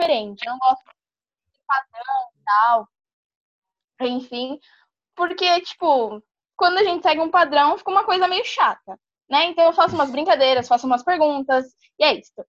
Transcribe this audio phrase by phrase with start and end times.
[0.00, 0.46] diferente.
[0.46, 2.88] Eu não gosto de padrão e tal.
[4.00, 4.58] Enfim,
[5.14, 6.22] porque, tipo,
[6.56, 9.44] quando a gente segue um padrão, fica uma coisa meio chata, né?
[9.46, 11.66] Então eu faço umas brincadeiras, faço umas perguntas,
[11.98, 12.40] e é isso.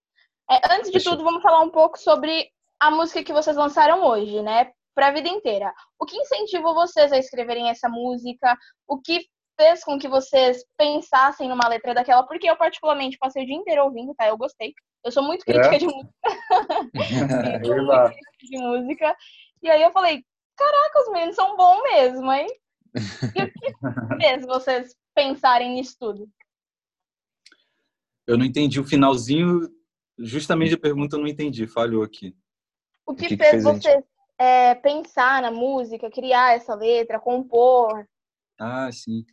[0.50, 1.10] É, antes de Deixa.
[1.10, 4.72] tudo, vamos falar um pouco sobre a música que vocês lançaram hoje, né?
[4.94, 5.72] Para a vida inteira.
[5.98, 8.56] O que incentivou vocês a escreverem essa música?
[8.88, 9.26] O que
[9.62, 12.24] fez com que vocês pensassem numa letra daquela?
[12.24, 14.26] Porque eu, particularmente, passei o dia inteiro ouvindo, tá?
[14.26, 14.74] Eu gostei.
[15.04, 15.78] Eu sou muito crítica é?
[15.78, 16.12] de música.
[18.42, 19.16] de música.
[19.62, 20.24] E aí eu falei,
[20.56, 22.48] caraca, os meninos são bons mesmo, hein?
[23.36, 23.72] E o que
[24.20, 26.28] fez vocês pensarem nisso tudo?
[28.26, 29.68] Eu não entendi o finalzinho,
[30.18, 32.36] justamente a pergunta eu não entendi, falhou aqui.
[33.06, 34.04] O que, o que fez, fez você
[34.38, 38.08] é, pensar na música, criar essa letra, compor?
[38.58, 39.24] Ah, sim.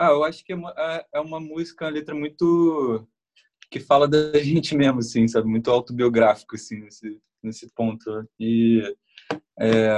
[0.00, 3.06] Ah, eu acho que é uma, é, é uma música, uma letra muito
[3.70, 5.46] que fala da gente mesmo, assim, sabe?
[5.46, 8.26] Muito autobiográfico, assim, nesse, nesse ponto.
[8.38, 8.82] E
[9.60, 9.90] é,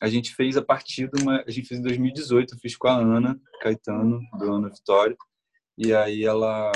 [0.00, 1.44] a gente fez a partir de uma...
[1.46, 5.16] A gente fez em 2018, eu fiz com a Ana Caetano, do Ana Vitória.
[5.76, 6.72] E aí ela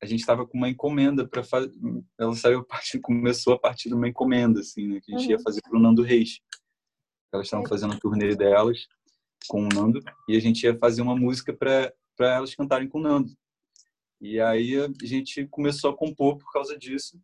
[0.00, 1.72] a gente estava com uma encomenda para fazer.
[2.16, 5.26] Ela saiu a partir, começou a partir de uma encomenda, assim, né, que a gente
[5.26, 5.32] uhum.
[5.32, 6.40] ia fazer para o Nando Reis.
[7.32, 8.86] Elas estavam fazendo a turnê delas
[9.48, 12.98] com o Nando e a gente ia fazer uma música para para elas cantarem com
[12.98, 13.30] o Nando.
[14.20, 17.18] E aí a gente começou a compor por causa disso.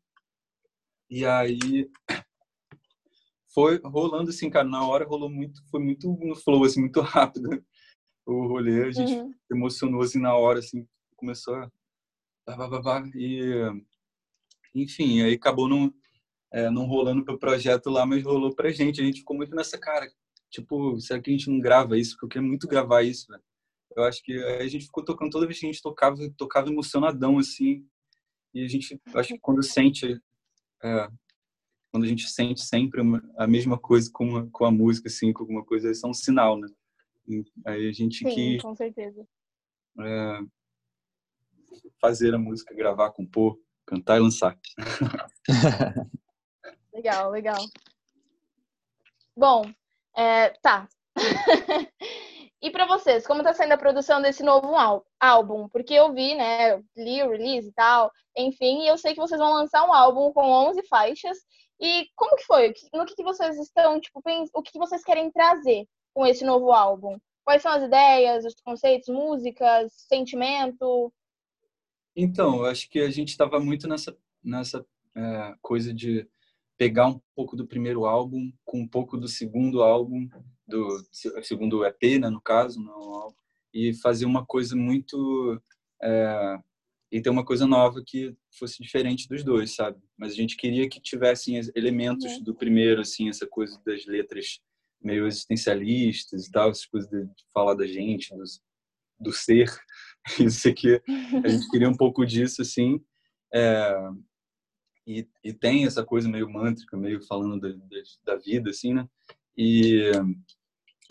[1.10, 1.90] E aí
[3.52, 7.62] foi rolando assim, cara, na hora rolou muito, foi muito no flow, assim, muito rápido
[8.24, 8.84] o rolê.
[8.84, 9.34] A gente uhum.
[9.50, 11.70] emocionou assim na hora, assim, começou a
[13.14, 13.52] e
[14.74, 15.92] enfim, aí acabou não,
[16.52, 19.00] é, não rolando pro projeto lá, mas rolou pra gente.
[19.00, 20.06] A gente ficou muito nessa cara.
[20.56, 22.12] Tipo, será que a gente não grava isso?
[22.12, 23.42] Porque eu queria muito gravar isso, velho.
[23.94, 27.38] Eu acho que a gente ficou tocando toda vez que a gente tocava, tocava emocionadão,
[27.38, 27.86] assim.
[28.54, 30.18] E a gente, acho que quando sente,
[30.82, 31.08] é,
[31.92, 33.02] quando a gente sente sempre
[33.36, 36.14] a mesma coisa com a, com a música, assim, com alguma coisa, isso é um
[36.14, 36.68] sinal, né?
[37.66, 38.58] Aí a gente Sim, que.
[38.62, 39.28] com certeza.
[40.00, 40.40] É,
[42.00, 44.58] fazer a música, gravar, compor, cantar e lançar.
[46.94, 47.62] legal, legal.
[49.36, 49.70] Bom,
[50.16, 50.88] é, tá.
[52.62, 54.74] e para vocês, como está sendo a produção desse novo
[55.20, 55.68] álbum?
[55.68, 59.40] Porque eu vi, né, li o release e tal, enfim, e eu sei que vocês
[59.40, 61.38] vão lançar um álbum com 11 faixas.
[61.80, 62.72] E como que foi?
[62.94, 64.20] No que, que vocês estão, tipo,
[64.54, 67.18] o que, que vocês querem trazer com esse novo álbum?
[67.44, 71.12] Quais são as ideias, os conceitos, músicas, sentimento?
[72.16, 74.84] Então, eu acho que a gente estava muito nessa, nessa
[75.14, 76.26] é, coisa de
[76.76, 80.28] pegar um pouco do primeiro álbum com um pouco do segundo álbum,
[80.66, 80.88] do
[81.42, 83.34] segundo EP, né, no caso, não,
[83.72, 85.60] e fazer uma coisa muito.
[86.02, 86.58] É,
[87.10, 89.96] e ter uma coisa nova que fosse diferente dos dois, sabe?
[90.18, 92.40] Mas a gente queria que tivessem elementos é.
[92.40, 94.60] do primeiro, assim, essa coisa das letras
[95.00, 98.60] meio existencialistas e tal, essas coisas de falar da gente, dos,
[99.20, 99.72] do ser,
[100.40, 101.00] isso aqui,
[101.44, 103.00] a gente queria um pouco disso, assim,
[103.54, 103.94] é,
[105.06, 109.08] e, e, tem essa coisa meio mântrica, meio falando da, da, da, vida, assim, né,
[109.56, 110.10] e,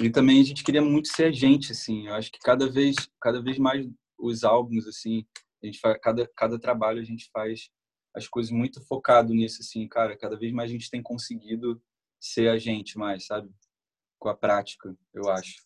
[0.02, 2.96] e também a gente queria muito ser a gente, assim, eu acho que cada vez,
[3.22, 3.88] cada vez mais
[4.20, 5.26] os álbuns, assim,
[5.64, 7.70] a gente faz, cada, cada trabalho a gente faz
[8.14, 11.82] as coisas muito focado nisso, assim, cara, cada vez mais a gente tem conseguido
[12.20, 13.50] ser a gente mais, sabe?
[14.20, 15.66] Com a prática, eu acho.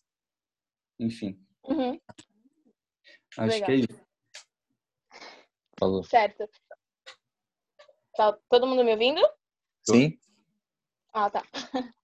[0.98, 1.40] Enfim.
[1.64, 1.98] Uhum.
[3.38, 3.66] Acho Legal.
[3.66, 4.06] que é isso.
[5.78, 6.02] Falou.
[6.04, 6.48] Certo.
[8.20, 9.22] Tá todo mundo me ouvindo?
[9.82, 10.18] Sim.
[11.10, 11.42] Ah, tá.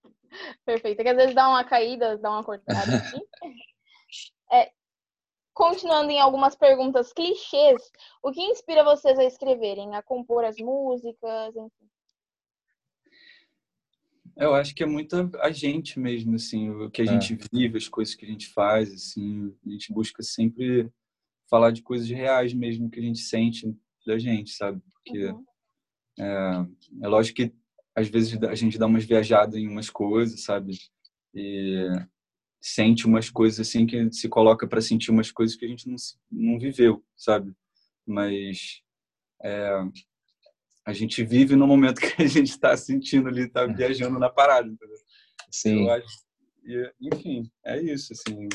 [0.64, 0.98] Perfeito.
[0.98, 3.20] É que às vezes dá uma caída, dá uma cortada aqui.
[4.50, 4.72] É,
[5.52, 7.82] continuando em algumas perguntas clichês,
[8.22, 11.90] o que inspira vocês a escreverem, a compor as músicas, enfim?
[14.38, 17.08] Eu acho que é muito a gente mesmo, assim, o que a é.
[17.08, 20.90] gente vive, as coisas que a gente faz, assim, a gente busca sempre
[21.50, 23.70] falar de coisas reais mesmo que a gente sente
[24.06, 24.80] da gente, sabe?
[24.94, 25.44] Porque uhum.
[26.18, 26.66] É,
[27.02, 27.52] é lógico que
[27.94, 30.78] às vezes a gente dá umas viajadas em umas coisas, sabe?
[31.34, 31.88] E
[32.60, 35.96] sente umas coisas assim que se coloca para sentir umas coisas que a gente não,
[36.30, 37.52] não viveu, sabe?
[38.06, 38.82] Mas
[39.42, 39.70] é,
[40.86, 44.68] a gente vive no momento que a gente está sentindo ali, está viajando na parada,
[44.68, 44.98] entendeu?
[45.50, 45.88] Sim.
[45.88, 46.06] Acho,
[46.64, 48.48] e, enfim, é isso, assim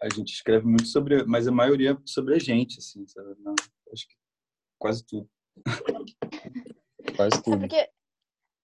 [0.00, 3.34] a gente escreve muito sobre, mas a maioria é sobre a gente, assim, sabe?
[3.40, 3.54] Não,
[3.92, 4.14] acho que
[4.78, 5.28] quase tudo.
[7.24, 7.56] é tudo.
[7.56, 7.90] É porque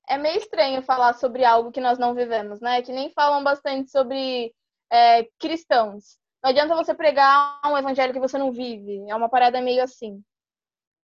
[0.09, 2.83] é meio estranho falar sobre algo que nós não vivemos, né?
[2.83, 4.55] Que nem falam bastante sobre
[4.91, 6.19] é, cristãos.
[6.43, 9.09] Não adianta você pregar um evangelho que você não vive.
[9.09, 10.23] É uma parada meio assim.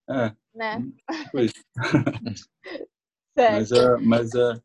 [0.10, 0.36] É.
[0.54, 0.80] Né?
[1.32, 1.52] Pois.
[3.38, 3.52] Certo.
[3.52, 4.62] Mas, é, mas é,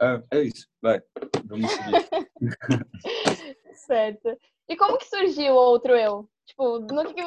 [0.00, 1.00] é, é isso, vai,
[1.44, 2.08] vamos seguir.
[3.86, 4.36] certo.
[4.68, 6.28] E como que surgiu o outro eu?
[6.48, 7.22] Tipo, no que, que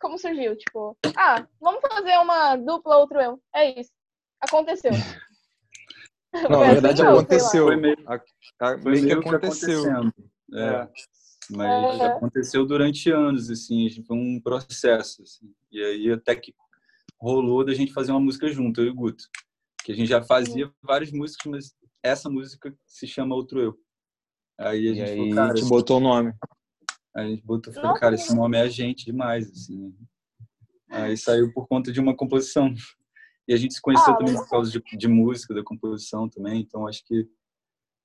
[0.00, 0.56] como surgiu?
[0.56, 3.42] Tipo, ah, vamos fazer uma dupla outro eu.
[3.54, 3.90] É isso.
[4.40, 4.92] Aconteceu.
[6.32, 7.10] Não, na assim, verdade lá.
[7.12, 7.66] aconteceu.
[7.66, 8.14] Foi meio- A-
[8.60, 9.90] a- Foi meio que meio que aconteceu.
[9.90, 10.12] acontecendo.
[10.54, 10.88] É.
[11.50, 12.06] Mas É.
[12.06, 15.52] aconteceu durante anos, assim, foi um processo, assim.
[15.70, 16.54] E aí até que
[17.20, 19.24] rolou da gente fazer uma música junto, eu e o Guto.
[19.84, 23.78] Que a gente já fazia várias músicas, mas essa música se chama Outro Eu.
[24.58, 26.32] Aí a E gente aí falou, cara, a gente botou o nome.
[27.16, 29.96] A gente botou, falou, Nossa, cara, esse nome é a gente demais, assim.
[30.90, 32.74] Aí saiu por conta de uma composição.
[33.48, 36.60] E a gente se conheceu Ah, também por causa de, de música, da composição também,
[36.60, 37.26] então acho que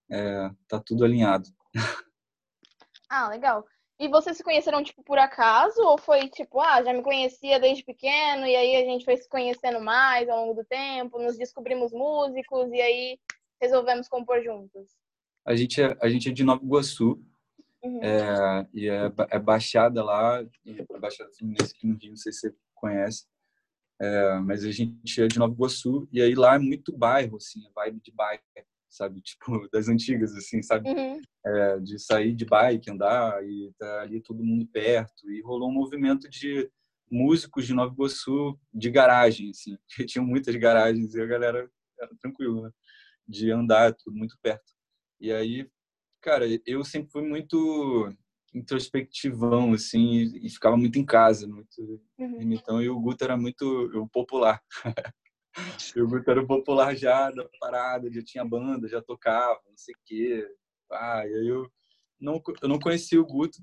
[0.10, 1.50] é, tá tudo alinhado.
[3.10, 3.66] Ah, legal.
[4.00, 5.82] E vocês se conheceram, tipo, por acaso?
[5.82, 9.28] Ou foi, tipo, ah, já me conhecia desde pequeno e aí a gente foi se
[9.28, 13.20] conhecendo mais ao longo do tempo, nos descobrimos músicos e aí
[13.62, 14.90] resolvemos compor juntos?
[15.46, 17.22] A gente é, a gente é de Nova Iguaçu,
[17.84, 18.04] Uhum.
[18.04, 22.40] é, e é, é Baixada lá, e Baixada Fluminense aqui no Rio, não sei se
[22.42, 23.26] você conhece,
[24.00, 27.62] é, mas a gente é de Nova Iguaçu, e aí lá é muito bairro, assim,
[27.68, 28.42] a vibe de bairro,
[28.90, 29.22] sabe?
[29.24, 30.90] Tipo, das antigas, assim, sabe?
[30.90, 31.22] Uhum.
[31.46, 35.74] É, de sair de bike, andar, e tá ali todo mundo perto, e rolou um
[35.74, 36.70] movimento de
[37.10, 41.70] músicos de Nova Iguaçu de garagem, assim, que tinham muitas garagens, e a galera
[42.00, 42.72] era tranquilo, né?
[43.28, 44.72] De andar, tudo muito perto.
[45.20, 45.70] E aí,
[46.22, 48.10] cara, eu sempre fui muito
[48.54, 52.42] introspectivão, assim, e, ficava muito em casa, muito Uhum.
[52.54, 53.64] então, e o Guto era muito
[53.96, 54.62] o popular.
[55.98, 59.94] O Guto era o popular já da parada, já tinha banda, já tocava, não sei
[59.94, 60.48] o quê.
[60.90, 61.70] Ah, e aí eu
[62.20, 63.58] não, eu não conhecia o Guto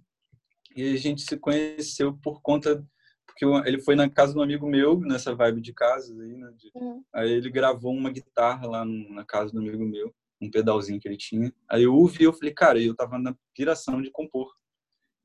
[0.77, 2.85] e a gente se conheceu por conta
[3.27, 6.37] porque eu- ele foi na casa de um amigo meu, nessa vibe de casa aí,
[6.37, 6.53] né?
[6.59, 7.03] de- Uhum.
[7.15, 11.17] Aí ele gravou uma guitarra lá na casa do amigo meu, um pedalzinho que ele
[11.17, 11.53] tinha.
[11.69, 14.55] Aí eu ouvi, eu falei, cara, eu tava na piração de compor.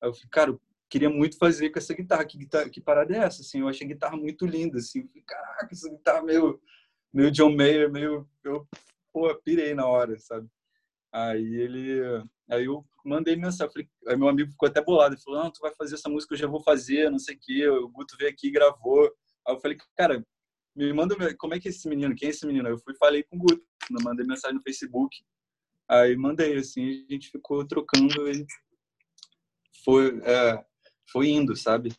[0.02, 2.26] Aí eu falei, cara, eu queria muito fazer com essa guitarra.
[2.26, 3.42] Que, guitarra, que parada é essa?
[3.42, 4.78] Assim, eu achei a guitarra muito linda.
[4.78, 5.02] Assim.
[5.02, 6.62] Eu falei, caraca, essa guitarra meio,
[7.14, 8.28] meio John Mayer, meio...
[8.44, 8.68] Eu,
[9.12, 10.48] pô, pirei na hora, sabe?
[11.12, 12.02] Aí ele...
[12.50, 13.72] Aí eu mandei mensagem.
[13.72, 15.16] Falei, aí meu amigo ficou até bolado.
[15.16, 17.40] Ele falou, não, tu vai fazer essa música, eu já vou fazer, não sei o
[17.40, 17.68] quê.
[17.68, 19.06] O Guto veio aqui e gravou.
[19.48, 20.26] Aí eu falei, cara,
[20.76, 21.16] me manda...
[21.38, 22.16] Como é que é esse menino?
[22.16, 22.68] Quem é esse menino?
[22.70, 23.64] Eu fui e falei com o Guto.
[24.04, 25.16] Mandei mensagem no Facebook.
[25.90, 28.46] Aí mandei, assim, a gente ficou trocando e
[29.84, 30.64] foi, é,
[31.12, 31.94] foi indo, sabe?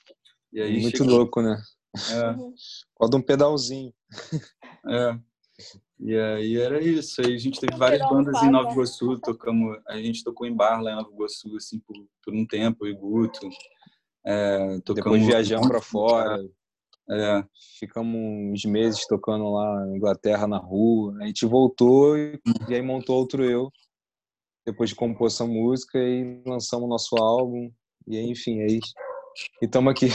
[0.53, 1.61] E aí Muito chegou- louco, né?
[1.97, 2.35] É.
[2.99, 3.93] Roda um pedalzinho.
[4.89, 5.19] é.
[6.01, 7.21] E aí era isso.
[7.21, 8.73] Aí a gente teve várias bandas em Nova.
[8.73, 11.95] Iguaçu, tocamos, a gente tocou em bar lá em Nova Iguaçu, assim, por,
[12.25, 13.49] por um tempo, e Guto.
[14.27, 16.43] É, tocamos, Depois viajamos pra fora.
[17.11, 17.45] É,
[17.79, 21.17] Ficamos uns meses tocando lá na Inglaterra, na rua.
[21.21, 23.71] A gente voltou e, e aí montou outro eu.
[24.67, 27.71] Depois de compor essa música e lançamos o nosso álbum.
[28.07, 28.81] E aí, enfim, aí.
[29.61, 30.09] E estamos aqui.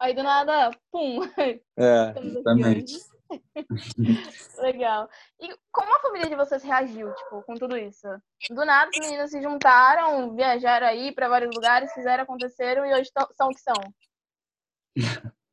[0.00, 1.20] Aí do nada, pum,
[1.78, 2.94] É, exatamente.
[4.58, 5.08] Legal.
[5.40, 8.06] E como a família de vocês reagiu, tipo, com tudo isso?
[8.50, 13.10] Do nada, as meninas se juntaram, viajaram aí pra vários lugares, fizeram, aconteceram e hoje
[13.32, 13.74] são o que são.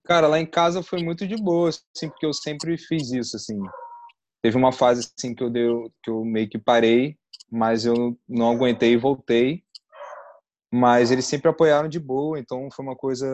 [0.06, 3.60] Cara, lá em casa foi muito de boa, assim, porque eu sempre fiz isso, assim.
[4.42, 7.18] Teve uma fase, assim, que eu, deu, que eu meio que parei,
[7.50, 9.64] mas eu não aguentei e voltei.
[10.72, 13.28] Mas eles sempre apoiaram de boa, então foi uma coisa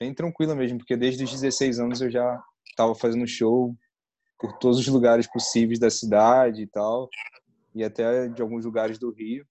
[0.00, 3.76] bem tranquila mesmo, porque desde os 16 anos eu já estava fazendo show
[4.38, 7.08] por todos os lugares possíveis da cidade e tal,
[7.74, 9.46] e até de alguns lugares do Rio.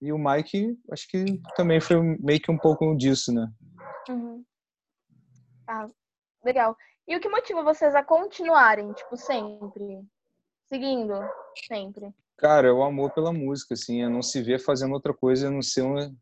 [0.00, 1.24] E o Mike, acho que
[1.56, 3.50] também foi meio que um pouco disso, né?
[4.08, 4.44] Uhum.
[5.68, 5.88] Ah,
[6.44, 6.76] legal.
[7.06, 10.02] E o que motiva vocês a continuarem, tipo, sempre?
[10.66, 11.14] Seguindo,
[11.66, 12.12] sempre.
[12.36, 15.50] Cara, é o amor pela música, assim, é não se ver fazendo outra coisa a
[15.50, 16.12] não ser uma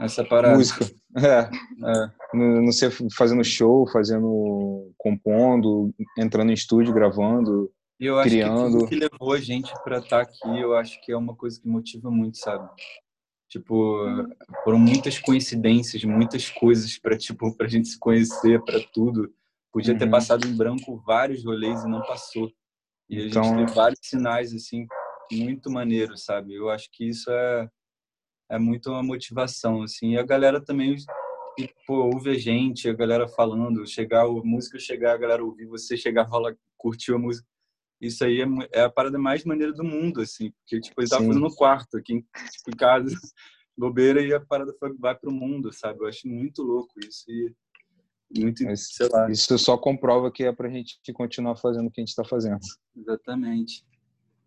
[0.00, 0.56] essa parada.
[0.56, 0.84] música.
[1.14, 1.40] É,
[1.84, 7.70] É, não, não ser fazendo show, fazendo, compondo, entrando em estúdio, gravando.
[8.00, 8.64] E eu acho criando.
[8.64, 11.60] que tudo que levou a gente para estar aqui, eu acho que é uma coisa
[11.60, 12.68] que motiva muito, sabe?
[13.56, 14.06] Tipo,
[14.64, 19.30] foram muitas coincidências, muitas coisas para tipo pra gente se conhecer, para tudo.
[19.70, 20.10] Podia ter Uhum.
[20.10, 22.50] passado em branco vários rolês e não passou.
[23.10, 24.86] E a Então- gente teve vários sinais assim
[25.30, 26.54] muito maneiros, sabe?
[26.54, 27.68] Eu acho que isso é
[28.50, 30.12] é muito uma motivação assim.
[30.12, 30.94] E a galera também
[31.58, 35.66] e, pô, ouve a gente, a galera falando, chegar, a música chegar, a galera ouvir
[35.66, 37.46] você chegar, falar, curtiu a música.
[38.02, 41.22] Isso aí é, é a parada mais maneira do mundo, assim, porque, tipo, ele tava
[41.22, 41.28] Sim.
[41.28, 43.06] fazendo no quarto, aqui, em- tipo, em casa,
[43.78, 46.00] bobeira, e a parada foi, vai pro mundo, sabe?
[46.00, 47.24] Eu acho muito louco isso.
[47.30, 47.54] E,
[48.36, 52.00] muito, Mas sei lá, Isso só comprova que é pra gente continuar fazendo o que
[52.00, 52.58] a gente tá fazendo.
[52.96, 53.84] exatamente.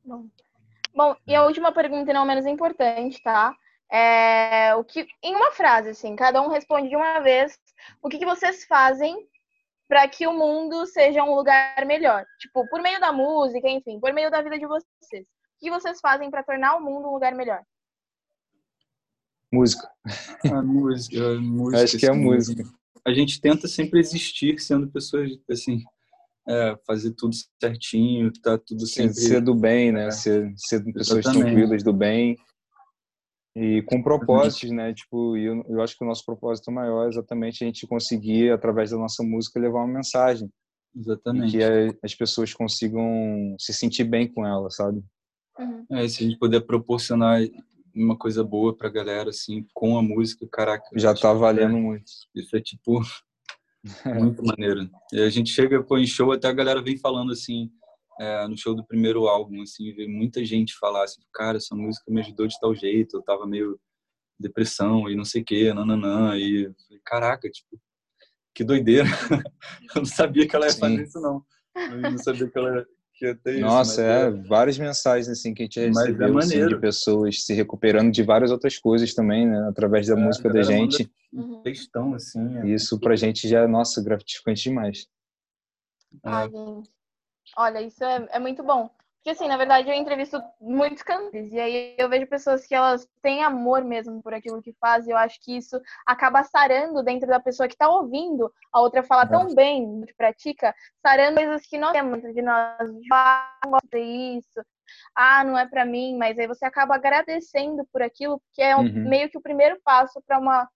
[0.04, 0.28] Bom.
[0.94, 3.56] Bom, e a última pergunta, e não menos importante, tá?
[3.90, 7.58] É, o que, em uma frase, assim, cada um responde de uma vez.
[8.02, 9.28] O que, que vocês fazem
[9.88, 12.26] para que o mundo seja um lugar melhor?
[12.40, 15.24] Tipo, por meio da música, enfim, por meio da vida de vocês.
[15.24, 17.62] O que vocês fazem para tornar o mundo um lugar melhor?
[19.52, 19.90] Música.
[20.52, 22.64] A música, a música Acho que é a música.
[23.06, 25.84] A gente tenta sempre existir sendo pessoas, assim,
[26.48, 29.14] é, fazer tudo certinho, tá tudo Ser, sempre...
[29.14, 30.08] ser do bem, né?
[30.08, 30.12] É.
[30.12, 32.36] Ser, ser pessoas tranquilas, do bem.
[33.56, 34.94] E com propósitos, né?
[34.94, 38.52] Tipo, e eu, eu acho que o nosso propósito maior é exatamente a gente conseguir,
[38.52, 40.52] através da nossa música, levar uma mensagem.
[40.94, 41.52] E Exatamente.
[41.52, 45.02] que a- as pessoas consigam se sentir bem com ela, sabe?
[45.58, 45.86] Uhum.
[45.92, 47.40] É, se a gente puder proporcionar
[47.96, 50.86] uma coisa boa pra galera, assim, com a música, caraca.
[50.96, 52.12] Já tá que valendo muito.
[52.36, 53.00] Isso é, tipo,
[54.06, 54.90] muito maneiro.
[55.14, 57.72] E a gente chega, pô, em show, até a galera vem falando, assim,
[58.20, 62.12] é, no show do primeiro álbum, assim, vê muita gente falar assim, cara, essa música
[62.12, 63.80] me ajudou de tal jeito, eu tava meio
[64.40, 67.80] depressão e não sei o que, nananã, e falei, caraca, tipo,
[68.54, 69.08] que doideira.
[69.96, 70.80] eu não sabia que ela ia Sim.
[70.80, 71.44] fazer isso, não.
[71.76, 73.62] Eu não sabia que ela que ia ter isso.
[73.62, 77.44] Nossa, mas é, várias mensagens assim que a gente Mas é recebeu assim, de pessoas
[77.44, 81.10] se recuperando de várias outras coisas também, né, através da É, música da gente.
[81.34, 81.62] Uhum.
[81.64, 82.58] textão, assim.
[82.60, 85.08] é isso pra gente já é, nossa, gratificante demais.
[86.24, 86.90] Ai, gente.
[87.58, 88.90] Olha, isso é, é muito bom.
[89.18, 91.52] Porque, assim, na verdade, eu entrevisto muitos cantores.
[91.52, 95.12] E aí eu vejo pessoas que elas têm amor mesmo por aquilo que fazem.
[95.14, 99.26] Eu acho que isso acaba sarando dentro da pessoa que tá ouvindo a outra falar
[99.28, 102.78] tão bem que pratica, sarando coisas que nós temos dentro de nós.
[103.12, 104.62] Ah, não gosto disso.
[105.16, 106.16] Ah, não é pra mim.
[106.20, 109.10] Mas aí você acaba agradecendo por aquilo, porque é um- Uhum.
[109.10, 110.70] meio que o primeiro passo pra uma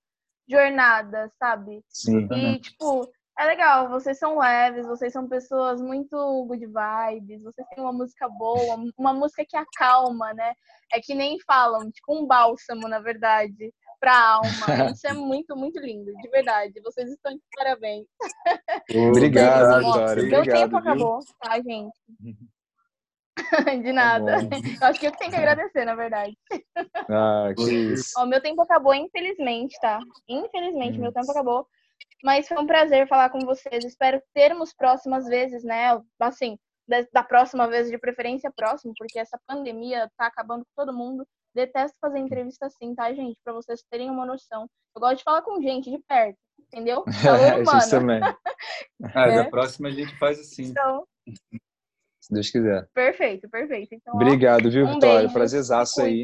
[0.47, 1.83] jornada, sabe?
[1.87, 2.27] Sim.
[2.33, 3.07] E, tipo,
[3.39, 6.15] é legal, vocês são leves, vocês são pessoas muito
[6.45, 10.53] good vibes, vocês têm uma música boa, uma música que acalma, né?
[10.93, 14.91] É que nem falam, tipo um bálsamo, na verdade, pra alma.
[14.93, 16.73] Isso é muito, muito lindo, de verdade.
[16.83, 18.05] Vocês estão de parabéns.
[19.09, 20.23] Obrigado, Vitória.
[20.23, 20.77] Meu Obrigado, tempo viu?
[20.79, 21.97] acabou, tá, gente?
[23.37, 24.37] de Tá nada.
[24.81, 26.37] Eu acho que eu tenho que agradecer, na verdade.
[27.09, 28.11] Ah, que isso.
[28.17, 29.99] Ó, meu tempo acabou, infelizmente, tá?
[30.27, 31.01] Infelizmente, Hum.
[31.03, 31.65] meu tempo acabou.
[32.23, 33.83] Mas foi um prazer falar com vocês.
[33.85, 35.99] Espero termos próximas vezes, né?
[36.19, 36.57] Assim,
[37.13, 41.25] da, próxima vez, de preferência próximo, porque essa pandemia tá acabando com todo mundo.
[41.55, 43.39] Detesto fazer entrevista assim, tá, gente?
[43.43, 44.67] Pra vocês terem uma noção.
[44.95, 47.03] Eu gosto de falar com gente de perto, entendeu?
[47.23, 47.77] Calor humano.
[47.79, 48.19] Isso também,
[49.15, 49.43] Ah, É.
[49.43, 50.63] da próxima a gente faz assim.
[50.65, 51.05] Então,
[52.19, 52.87] se Deus quiser.
[52.93, 53.93] perfeito, perfeito.
[53.95, 55.19] Então, ó, Obrigado, viu, um Vitória?
[55.21, 55.33] beijo.
[55.33, 56.23] Prazerzaço aí,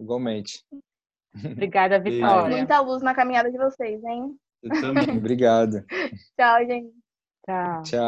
[0.00, 0.62] igualmente.
[1.34, 1.98] Obrigada.
[1.98, 2.56] Vitória.
[2.56, 4.36] Muita luz na caminhada de vocês, hein?
[4.62, 5.16] Eu também.
[5.16, 5.84] Obrigado.
[6.38, 6.94] Tchau, gente.
[7.46, 7.82] Tchau.
[7.82, 7.96] Tchau.